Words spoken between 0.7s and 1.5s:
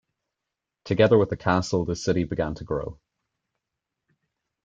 Together with the